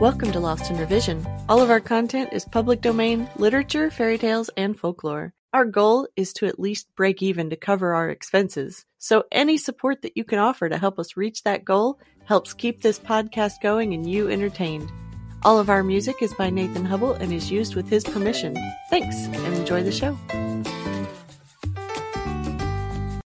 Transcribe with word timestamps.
Welcome 0.00 0.30
to 0.32 0.40
Lost 0.40 0.70
in 0.70 0.76
Revision. 0.76 1.26
All 1.48 1.62
of 1.62 1.70
our 1.70 1.80
content 1.80 2.28
is 2.34 2.44
public 2.44 2.82
domain, 2.82 3.30
literature, 3.36 3.90
fairy 3.90 4.18
tales, 4.18 4.50
and 4.54 4.78
folklore. 4.78 5.32
Our 5.54 5.64
goal 5.64 6.06
is 6.16 6.34
to 6.34 6.44
at 6.44 6.60
least 6.60 6.94
break 6.96 7.22
even 7.22 7.48
to 7.48 7.56
cover 7.56 7.94
our 7.94 8.10
expenses. 8.10 8.84
So 8.98 9.24
any 9.32 9.56
support 9.56 10.02
that 10.02 10.14
you 10.14 10.22
can 10.22 10.38
offer 10.38 10.68
to 10.68 10.76
help 10.76 10.98
us 10.98 11.16
reach 11.16 11.44
that 11.44 11.64
goal 11.64 11.98
helps 12.26 12.52
keep 12.52 12.82
this 12.82 12.98
podcast 12.98 13.62
going 13.62 13.94
and 13.94 14.06
you 14.06 14.28
entertained. 14.28 14.92
All 15.42 15.58
of 15.58 15.70
our 15.70 15.82
music 15.82 16.16
is 16.20 16.34
by 16.34 16.50
Nathan 16.50 16.84
Hubble 16.84 17.14
and 17.14 17.32
is 17.32 17.50
used 17.50 17.74
with 17.74 17.88
his 17.88 18.04
permission. 18.04 18.54
Thanks 18.90 19.16
and 19.16 19.54
enjoy 19.54 19.82
the 19.82 19.92
show. 19.92 20.18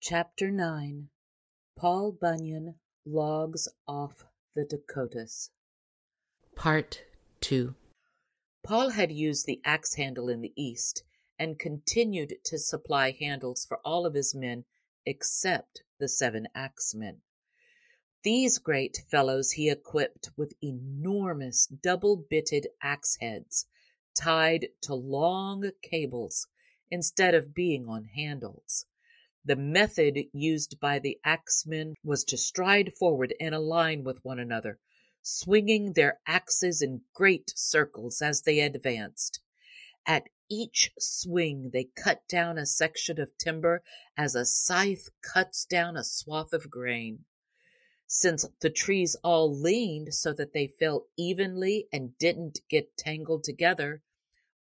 Chapter 0.00 0.50
9 0.50 1.08
Paul 1.78 2.16
Bunyan 2.18 2.76
Logs 3.04 3.68
Off 3.86 4.24
the 4.54 4.64
Dakotas 4.64 5.50
Part 6.56 7.04
2 7.42 7.74
Paul 8.64 8.88
had 8.88 9.12
used 9.12 9.44
the 9.44 9.60
axe 9.62 9.96
handle 9.96 10.30
in 10.30 10.40
the 10.40 10.54
East 10.56 11.04
and 11.38 11.58
continued 11.58 12.38
to 12.46 12.58
supply 12.58 13.10
handles 13.12 13.66
for 13.66 13.78
all 13.84 14.06
of 14.06 14.14
his 14.14 14.34
men 14.34 14.64
except 15.04 15.82
the 16.00 16.08
seven 16.08 16.48
axemen. 16.54 17.20
These 18.24 18.58
great 18.58 19.02
fellows 19.10 19.52
he 19.52 19.68
equipped 19.68 20.30
with 20.36 20.54
enormous 20.62 21.66
double 21.66 22.16
bitted 22.16 22.68
axe 22.82 23.18
heads 23.20 23.66
tied 24.14 24.68
to 24.80 24.94
long 24.94 25.70
cables 25.82 26.48
instead 26.90 27.34
of 27.34 27.54
being 27.54 27.86
on 27.86 28.06
handles. 28.16 28.86
The 29.44 29.56
method 29.56 30.18
used 30.32 30.80
by 30.80 31.00
the 31.00 31.20
axemen 31.22 31.96
was 32.02 32.24
to 32.24 32.38
stride 32.38 32.94
forward 32.94 33.34
in 33.38 33.52
a 33.52 33.60
line 33.60 34.04
with 34.04 34.24
one 34.24 34.40
another, 34.40 34.80
swinging 35.28 35.94
their 35.94 36.20
axes 36.24 36.80
in 36.80 37.00
great 37.12 37.52
circles 37.56 38.22
as 38.22 38.42
they 38.42 38.60
advanced. 38.60 39.40
At 40.06 40.28
each 40.48 40.92
swing 41.00 41.70
they 41.72 41.88
cut 41.96 42.28
down 42.28 42.58
a 42.58 42.64
section 42.64 43.20
of 43.20 43.36
timber 43.36 43.82
as 44.16 44.36
a 44.36 44.46
scythe 44.46 45.08
cuts 45.22 45.64
down 45.64 45.96
a 45.96 46.04
swath 46.04 46.52
of 46.52 46.70
grain. 46.70 47.24
Since 48.06 48.46
the 48.60 48.70
trees 48.70 49.16
all 49.24 49.52
leaned 49.52 50.14
so 50.14 50.32
that 50.32 50.52
they 50.52 50.68
fell 50.68 51.08
evenly 51.16 51.88
and 51.92 52.16
didn't 52.18 52.60
get 52.70 52.96
tangled 52.96 53.42
together, 53.42 54.02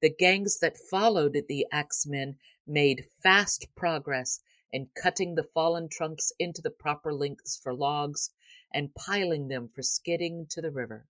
the 0.00 0.14
gangs 0.14 0.60
that 0.60 0.78
followed 0.78 1.36
the 1.48 1.66
axemen 1.72 2.36
made 2.68 3.08
fast 3.20 3.66
progress 3.74 4.38
in 4.70 4.90
cutting 4.94 5.34
the 5.34 5.48
fallen 5.54 5.88
trunks 5.88 6.30
into 6.38 6.62
the 6.62 6.70
proper 6.70 7.12
lengths 7.12 7.56
for 7.56 7.74
logs 7.74 8.30
and 8.74 8.94
piling 8.94 9.48
them 9.48 9.68
for 9.68 9.82
skidding 9.82 10.46
to 10.50 10.60
the 10.60 10.70
river. 10.70 11.06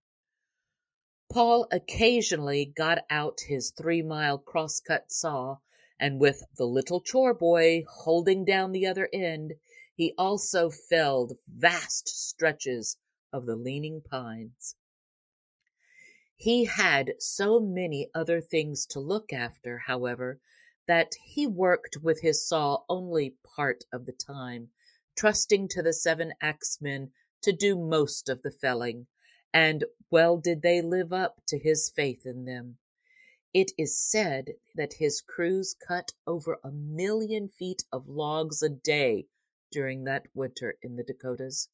Paul 1.31 1.67
occasionally 1.73 2.67
got 2.67 3.05
out 3.09 3.41
his 3.49 3.71
three 3.71 4.03
mile 4.03 4.39
crosscut 4.39 5.11
saw, 5.11 5.59
and 5.99 6.21
with 6.21 6.45
the 6.57 6.67
little 6.67 7.01
chore 7.01 7.33
boy 7.33 7.85
holding 7.89 8.45
down 8.45 8.73
the 8.73 8.87
other 8.87 9.09
end, 9.13 9.55
he 9.95 10.15
also 10.19 10.69
felled 10.69 11.39
vast 11.49 12.09
stretches 12.09 12.97
of 13.33 13.47
the 13.47 13.57
leaning 13.57 14.03
pines. 14.03 14.77
He 16.37 16.65
had 16.65 17.15
so 17.19 17.61
many 17.61 18.11
other 18.15 18.41
things 18.41 18.85
to 18.87 19.01
look 19.01 19.33
after, 19.33 19.79
however, 19.87 20.41
that 20.87 21.15
he 21.25 21.47
worked 21.47 21.99
with 22.03 22.21
his 22.21 22.47
saw 22.47 22.83
only 22.89 23.37
part 23.57 23.85
of 23.93 24.07
the 24.07 24.13
time, 24.13 24.71
trusting 25.17 25.69
to 25.69 25.83
the 25.83 25.93
seven 25.93 26.33
axemen 26.43 27.13
to 27.43 27.53
do 27.53 27.77
most 27.77 28.29
of 28.29 28.43
the 28.43 28.51
felling, 28.51 29.07
and 29.53 29.85
well 30.11 30.37
did 30.37 30.63
they 30.63 30.81
live 30.81 31.13
up 31.13 31.41
to 31.49 31.59
his 31.59 31.91
faith 31.95 32.25
in 32.25 32.45
them. 32.45 32.79
It 33.53 33.73
is 33.77 33.99
said 33.99 34.55
that 34.75 34.95
his 34.95 35.21
crews 35.21 35.75
cut 35.75 36.13
over 36.27 36.59
a 36.65 36.71
million 36.71 37.49
feet 37.49 37.85
of 37.93 38.09
logs 38.09 38.63
a 38.63 38.71
day 38.71 39.27
during 39.71 40.05
that 40.05 40.27
winter 40.35 40.77
in 40.83 40.97
the 40.97 41.05
Dakotas, 41.05 41.69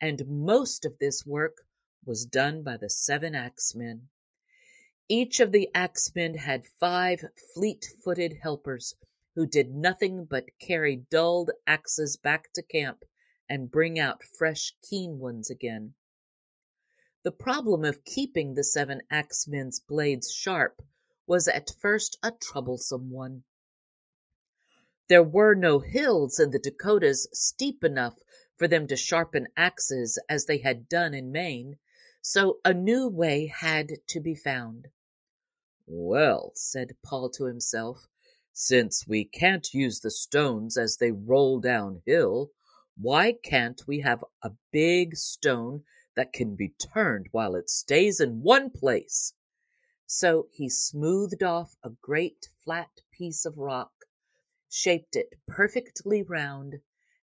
and 0.00 0.26
most 0.28 0.84
of 0.84 0.98
this 0.98 1.26
work 1.26 1.62
was 2.04 2.24
done 2.24 2.62
by 2.62 2.76
the 2.76 2.90
seven 2.90 3.34
axemen. 3.34 4.08
Each 5.08 5.40
of 5.40 5.52
the 5.52 5.68
axemen 5.74 6.34
had 6.34 6.66
five 6.66 7.24
fleet 7.54 7.86
footed 8.04 8.38
helpers 8.42 8.94
who 9.34 9.46
did 9.46 9.74
nothing 9.74 10.24
but 10.24 10.50
carry 10.60 10.96
dulled 11.10 11.50
axes 11.66 12.16
back 12.16 12.52
to 12.52 12.62
camp 12.62 13.04
and 13.48 13.70
bring 13.70 13.98
out 13.98 14.22
fresh, 14.22 14.74
keen 14.82 15.18
ones 15.18 15.50
again. 15.50 15.94
The 17.24 17.32
problem 17.32 17.84
of 17.84 18.04
keeping 18.04 18.54
the 18.54 18.64
seven 18.64 19.02
axemen's 19.10 19.80
blades 19.80 20.32
sharp 20.32 20.82
was 21.26 21.48
at 21.48 21.70
first 21.80 22.18
a 22.22 22.30
troublesome 22.30 23.10
one. 23.10 23.44
There 25.08 25.22
were 25.22 25.54
no 25.54 25.78
hills 25.78 26.38
in 26.38 26.50
the 26.50 26.58
Dakotas 26.58 27.28
steep 27.32 27.82
enough 27.82 28.18
for 28.56 28.68
them 28.68 28.86
to 28.88 28.96
sharpen 28.96 29.48
axes 29.56 30.18
as 30.28 30.46
they 30.46 30.58
had 30.58 30.88
done 30.88 31.14
in 31.14 31.32
Maine, 31.32 31.78
so 32.20 32.58
a 32.64 32.74
new 32.74 33.08
way 33.08 33.46
had 33.46 33.92
to 34.08 34.20
be 34.20 34.34
found. 34.34 34.88
Well, 35.86 36.52
said 36.54 36.96
Paul 37.02 37.30
to 37.30 37.44
himself, 37.44 38.06
since 38.52 39.06
we 39.06 39.24
can't 39.24 39.72
use 39.72 40.00
the 40.00 40.10
stones 40.10 40.76
as 40.76 40.96
they 40.96 41.12
roll 41.12 41.60
downhill, 41.60 42.50
why 43.00 43.32
can't 43.32 43.86
we 43.86 44.00
have 44.00 44.24
a 44.42 44.50
big 44.72 45.14
stone 45.16 45.84
that 46.16 46.32
can 46.32 46.56
be 46.56 46.70
turned 46.70 47.28
while 47.30 47.54
it 47.54 47.70
stays 47.70 48.18
in 48.18 48.42
one 48.42 48.70
place? 48.70 49.34
So 50.04 50.48
he 50.50 50.68
smoothed 50.68 51.44
off 51.44 51.76
a 51.84 51.90
great 51.90 52.48
flat 52.64 53.02
piece 53.12 53.44
of 53.44 53.56
rock, 53.56 53.92
shaped 54.68 55.14
it 55.14 55.34
perfectly 55.46 56.24
round, 56.24 56.80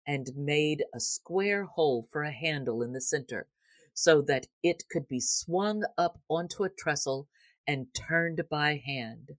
and 0.06 0.36
made 0.36 0.84
a 0.94 1.00
square 1.00 1.64
hole 1.64 2.06
for 2.10 2.22
a 2.22 2.32
handle 2.32 2.82
in 2.82 2.92
the 2.92 3.00
center 3.00 3.48
so 3.94 4.20
that 4.20 4.48
it 4.62 4.84
could 4.90 5.08
be 5.08 5.20
swung 5.20 5.84
up 5.96 6.20
onto 6.28 6.64
a 6.64 6.70
trestle 6.70 7.28
and 7.66 7.94
turned 7.94 8.42
by 8.50 8.76
hand. 8.84 9.38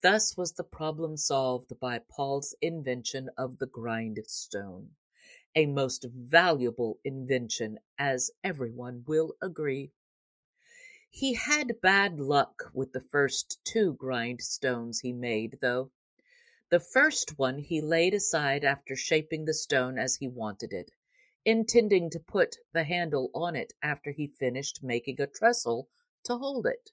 Thus 0.00 0.36
was 0.36 0.52
the 0.52 0.62
problem 0.62 1.16
solved 1.16 1.80
by 1.80 1.98
Paul's 2.08 2.54
invention 2.62 3.30
of 3.36 3.58
the 3.58 3.66
grindstone 3.66 4.90
a 5.56 5.66
most 5.66 6.06
valuable 6.12 7.00
invention, 7.02 7.78
as 7.98 8.30
everyone 8.44 9.02
will 9.06 9.34
agree. 9.42 9.90
He 11.10 11.32
had 11.32 11.80
bad 11.80 12.20
luck 12.20 12.70
with 12.74 12.92
the 12.92 13.00
first 13.00 13.58
two 13.64 13.94
grindstones 13.94 15.00
he 15.00 15.14
made, 15.14 15.58
though. 15.62 15.90
The 16.68 16.78
first 16.78 17.38
one 17.38 17.58
he 17.58 17.80
laid 17.80 18.12
aside 18.12 18.64
after 18.64 18.94
shaping 18.94 19.46
the 19.46 19.54
stone 19.54 19.98
as 19.98 20.16
he 20.16 20.28
wanted 20.28 20.74
it, 20.74 20.90
intending 21.44 22.10
to 22.10 22.20
put 22.20 22.56
the 22.74 22.84
handle 22.84 23.30
on 23.34 23.56
it 23.56 23.72
after 23.82 24.10
he 24.10 24.26
finished 24.26 24.82
making 24.82 25.20
a 25.20 25.26
trestle 25.26 25.88
to 26.24 26.36
hold 26.36 26.66
it. 26.66 26.90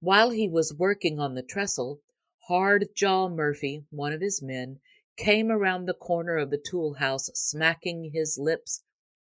While 0.00 0.28
he 0.28 0.46
was 0.46 0.74
working 0.74 1.18
on 1.18 1.34
the 1.34 1.42
trestle, 1.42 2.02
Hard 2.48 2.88
Jaw 2.94 3.30
Murphy, 3.30 3.86
one 3.90 4.12
of 4.12 4.20
his 4.20 4.42
men, 4.42 4.80
came 5.16 5.50
around 5.50 5.86
the 5.86 5.94
corner 5.94 6.36
of 6.36 6.50
the 6.50 6.58
tool 6.58 6.94
house, 6.94 7.30
smacking 7.34 8.10
his 8.12 8.38
lips 8.38 8.82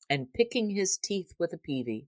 and 0.09 0.33
picking 0.33 0.71
his 0.71 0.97
teeth 0.97 1.33
with 1.39 1.53
a 1.53 1.59
peavey. 1.59 2.07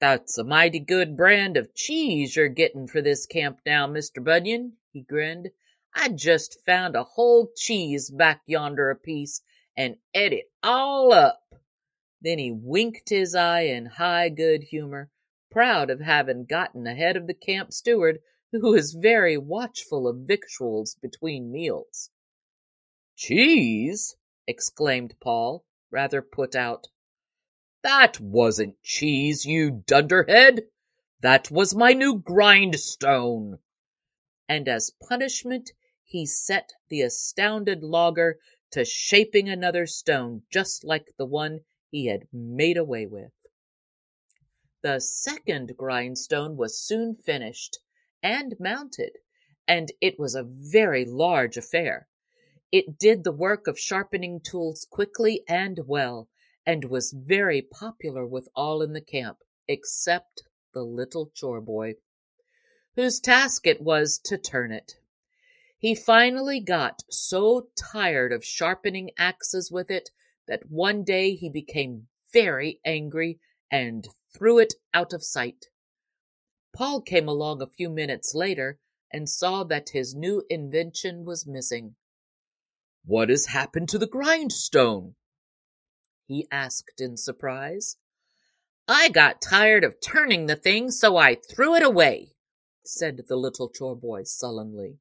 That's 0.00 0.36
a 0.38 0.44
mighty 0.44 0.80
good 0.80 1.16
brand 1.16 1.56
of 1.56 1.74
cheese 1.74 2.36
you're 2.36 2.48
getting 2.48 2.86
for 2.86 3.00
this 3.00 3.26
camp 3.26 3.60
now, 3.64 3.86
Mr. 3.86 4.22
Bunyan, 4.22 4.74
he 4.92 5.02
grinned. 5.02 5.50
I 5.94 6.08
just 6.08 6.64
found 6.66 6.96
a 6.96 7.04
whole 7.04 7.50
cheese 7.56 8.10
back 8.10 8.42
yonder 8.46 8.90
apiece 8.90 9.40
and 9.76 9.96
ate 10.12 10.32
it 10.32 10.50
all 10.62 11.12
up. 11.12 11.40
Then 12.20 12.38
he 12.38 12.50
winked 12.50 13.10
his 13.10 13.34
eye 13.34 13.62
in 13.62 13.86
high 13.86 14.28
good 14.28 14.64
humor, 14.64 15.10
proud 15.50 15.90
of 15.90 16.00
having 16.00 16.46
gotten 16.46 16.86
ahead 16.86 17.16
of 17.16 17.26
the 17.26 17.34
camp 17.34 17.72
steward, 17.72 18.20
who 18.50 18.72
was 18.72 18.94
very 18.94 19.36
watchful 19.36 20.08
of 20.08 20.26
victuals 20.26 20.96
between 21.00 21.52
meals. 21.52 22.10
Cheese? 23.16 24.16
exclaimed 24.46 25.14
Paul, 25.20 25.64
rather 25.90 26.20
put 26.20 26.56
out. 26.56 26.88
That 27.82 28.18
wasn't 28.18 28.82
cheese, 28.82 29.44
you 29.44 29.84
dunderhead. 29.86 30.68
That 31.20 31.50
was 31.50 31.74
my 31.74 31.92
new 31.92 32.18
grindstone. 32.18 33.60
And 34.48 34.68
as 34.68 34.90
punishment, 34.90 35.70
he 36.02 36.26
set 36.26 36.72
the 36.88 37.02
astounded 37.02 37.82
logger 37.82 38.38
to 38.72 38.84
shaping 38.84 39.48
another 39.48 39.86
stone 39.86 40.42
just 40.50 40.82
like 40.82 41.14
the 41.16 41.26
one 41.26 41.60
he 41.90 42.06
had 42.06 42.26
made 42.32 42.76
away 42.76 43.06
with. 43.06 43.32
The 44.82 45.00
second 45.00 45.76
grindstone 45.76 46.56
was 46.56 46.82
soon 46.82 47.14
finished 47.14 47.78
and 48.22 48.56
mounted, 48.58 49.12
and 49.68 49.92
it 50.00 50.18
was 50.18 50.34
a 50.34 50.42
very 50.42 51.04
large 51.04 51.56
affair. 51.56 52.08
It 52.72 52.98
did 52.98 53.24
the 53.24 53.32
work 53.32 53.66
of 53.66 53.78
sharpening 53.78 54.40
tools 54.40 54.86
quickly 54.90 55.42
and 55.48 55.80
well, 55.86 56.28
and 56.66 56.86
was 56.86 57.12
very 57.12 57.62
popular 57.62 58.26
with 58.26 58.48
all 58.54 58.82
in 58.82 58.92
the 58.92 59.00
camp, 59.00 59.38
except 59.68 60.42
the 60.72 60.82
little 60.82 61.30
chore 61.34 61.60
boy, 61.60 61.94
whose 62.96 63.20
task 63.20 63.66
it 63.66 63.80
was 63.80 64.18
to 64.24 64.38
turn 64.38 64.72
it. 64.72 64.94
He 65.78 65.94
finally 65.94 66.60
got 66.60 67.02
so 67.10 67.68
tired 67.76 68.32
of 68.32 68.44
sharpening 68.44 69.10
axes 69.18 69.70
with 69.70 69.90
it 69.90 70.10
that 70.48 70.70
one 70.70 71.04
day 71.04 71.34
he 71.34 71.50
became 71.50 72.08
very 72.32 72.80
angry 72.84 73.38
and 73.70 74.08
threw 74.34 74.58
it 74.58 74.74
out 74.92 75.12
of 75.12 75.22
sight. 75.22 75.66
Paul 76.74 77.02
came 77.02 77.28
along 77.28 77.62
a 77.62 77.66
few 77.66 77.88
minutes 77.88 78.34
later 78.34 78.78
and 79.12 79.28
saw 79.28 79.62
that 79.64 79.90
his 79.90 80.14
new 80.14 80.42
invention 80.48 81.24
was 81.24 81.46
missing. 81.46 81.94
What 83.06 83.28
has 83.28 83.46
happened 83.46 83.88
to 83.90 83.98
the 83.98 84.06
grindstone? 84.06 85.14
he 86.26 86.48
asked 86.50 87.00
in 87.00 87.16
surprise. 87.16 87.96
I 88.88 89.08
got 89.10 89.42
tired 89.42 89.84
of 89.84 90.00
turning 90.00 90.46
the 90.46 90.56
thing, 90.56 90.90
so 90.90 91.16
I 91.16 91.34
threw 91.34 91.74
it 91.74 91.82
away, 91.82 92.34
said 92.84 93.24
the 93.28 93.36
little 93.36 93.68
chore 93.68 93.96
boy 93.96 94.22
sullenly. 94.24 95.00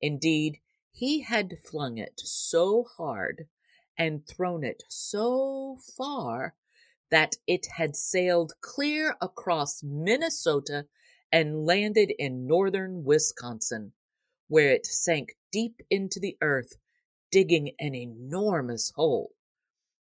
Indeed, 0.00 0.60
he 0.92 1.20
had 1.22 1.58
flung 1.62 1.98
it 1.98 2.20
so 2.24 2.84
hard 2.96 3.48
and 3.98 4.26
thrown 4.26 4.64
it 4.64 4.82
so 4.88 5.78
far 5.96 6.54
that 7.10 7.36
it 7.46 7.66
had 7.76 7.96
sailed 7.96 8.54
clear 8.60 9.16
across 9.20 9.82
Minnesota 9.82 10.86
and 11.30 11.66
landed 11.66 12.12
in 12.18 12.46
northern 12.46 13.04
Wisconsin, 13.04 13.92
where 14.48 14.72
it 14.72 14.86
sank 14.86 15.36
deep 15.52 15.80
into 15.90 16.18
the 16.18 16.36
earth, 16.40 16.76
digging 17.30 17.72
an 17.78 17.94
enormous 17.94 18.92
hole. 18.96 19.32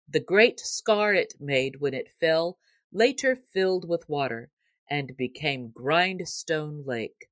The 0.09 0.21
great 0.21 0.59
scar 0.61 1.15
it 1.15 1.35
made 1.39 1.81
when 1.81 1.95
it 1.95 2.13
fell 2.19 2.59
later 2.93 3.37
filled 3.37 3.89
with 3.89 4.09
water 4.09 4.51
and 4.89 5.17
became 5.17 5.71
Grindstone 5.71 6.85
Lake, 6.85 7.29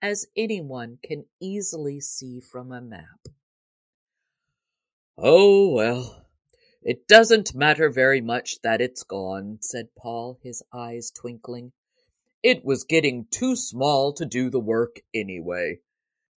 as 0.00 0.26
anyone 0.36 0.98
can 1.02 1.26
easily 1.40 2.00
see 2.00 2.40
from 2.40 2.72
a 2.72 2.80
map. 2.80 3.28
Oh, 5.18 5.72
well, 5.74 6.26
it 6.82 7.06
doesn't 7.06 7.54
matter 7.54 7.90
very 7.90 8.20
much 8.20 8.60
that 8.62 8.80
it's 8.80 9.02
gone, 9.04 9.58
said 9.60 9.88
Paul, 9.96 10.38
his 10.42 10.62
eyes 10.72 11.10
twinkling. 11.10 11.72
It 12.42 12.64
was 12.64 12.84
getting 12.84 13.26
too 13.30 13.56
small 13.56 14.12
to 14.14 14.26
do 14.26 14.50
the 14.50 14.60
work 14.60 15.00
anyway. 15.14 15.80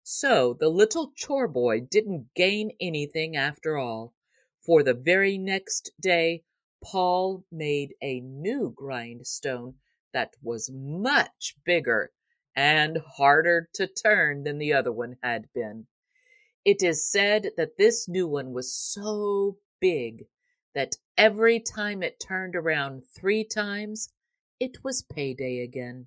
So 0.08 0.54
the 0.54 0.68
little 0.68 1.10
chore 1.16 1.48
boy 1.48 1.80
didn't 1.80 2.32
gain 2.36 2.70
anything 2.80 3.34
after 3.34 3.76
all, 3.76 4.14
for 4.60 4.84
the 4.84 4.94
very 4.94 5.36
next 5.36 5.90
day 6.00 6.44
Paul 6.80 7.44
made 7.50 7.92
a 8.00 8.20
new 8.20 8.72
grindstone 8.76 9.74
that 10.12 10.34
was 10.40 10.70
much 10.72 11.56
bigger 11.64 12.12
and 12.54 12.98
harder 13.16 13.68
to 13.74 13.88
turn 13.88 14.44
than 14.44 14.58
the 14.58 14.72
other 14.72 14.92
one 14.92 15.16
had 15.24 15.52
been. 15.52 15.88
It 16.64 16.84
is 16.84 17.10
said 17.10 17.50
that 17.56 17.76
this 17.76 18.06
new 18.06 18.28
one 18.28 18.52
was 18.52 18.72
so 18.72 19.58
big 19.80 20.26
that 20.72 20.98
every 21.18 21.58
time 21.58 22.04
it 22.04 22.20
turned 22.20 22.54
around 22.54 23.02
three 23.12 23.42
times, 23.42 24.12
it 24.60 24.84
was 24.84 25.02
payday 25.02 25.58
again. 25.64 26.06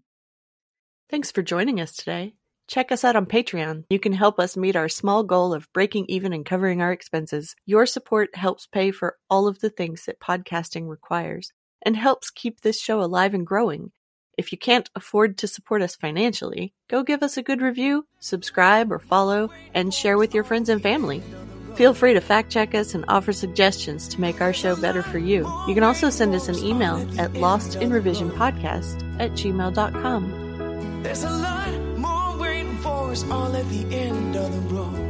Thanks 1.09 1.31
for 1.31 1.41
joining 1.41 1.81
us 1.81 1.97
today. 1.97 2.35
Check 2.69 2.91
us 2.91 3.03
out 3.03 3.15
on 3.15 3.25
Patreon. 3.25 3.85
You 3.89 3.97
can 3.99 4.13
help 4.13 4.39
us 4.39 4.55
meet 4.55 4.75
our 4.75 4.89
small 4.89 5.23
goal 5.23 5.55
of 5.55 5.67
breaking 5.73 6.05
even 6.07 6.33
and 6.33 6.45
covering 6.45 6.83
our 6.83 6.91
expenses. 6.91 7.55
Your 7.65 7.87
support 7.87 8.35
helps 8.35 8.67
pay 8.67 8.91
for 8.91 9.17
all 9.27 9.47
of 9.47 9.59
the 9.59 9.71
things 9.71 10.05
that 10.05 10.19
podcasting 10.19 10.87
requires 10.87 11.51
and 11.83 11.97
helps 11.97 12.29
keep 12.29 12.61
this 12.61 12.79
show 12.79 13.01
alive 13.01 13.33
and 13.33 13.47
growing. 13.47 13.91
If 14.37 14.51
you 14.51 14.59
can't 14.59 14.87
afford 14.95 15.39
to 15.39 15.47
support 15.47 15.81
us 15.81 15.95
financially, 15.95 16.75
go 16.87 17.01
give 17.01 17.23
us 17.23 17.37
a 17.37 17.41
good 17.43 17.59
review, 17.59 18.05
subscribe 18.19 18.91
or 18.91 18.99
follow, 18.99 19.49
and 19.73 19.91
share 19.91 20.19
with 20.19 20.35
your 20.35 20.43
friends 20.43 20.69
and 20.69 20.79
family. 20.79 21.23
Feel 21.73 21.95
free 21.95 22.13
to 22.13 22.21
fact 22.21 22.51
check 22.51 22.75
us 22.75 22.93
and 22.93 23.03
offer 23.07 23.33
suggestions 23.33 24.07
to 24.09 24.21
make 24.21 24.41
our 24.41 24.53
show 24.53 24.75
better 24.75 25.01
for 25.01 25.17
you. 25.17 25.51
You 25.67 25.73
can 25.73 25.83
also 25.83 26.11
send 26.11 26.35
us 26.35 26.47
an 26.47 26.59
email 26.59 26.97
at 27.19 27.33
lostinrevisionpodcast 27.33 29.19
at 29.19 29.31
gmail.com. 29.31 31.01
There's 31.01 31.23
a 31.23 31.29
lot 31.31 31.78
all 33.31 33.55
at 33.55 33.67
the 33.69 33.83
end 33.91 34.35
of 34.35 34.53
the 34.53 34.75
road. 34.75 35.08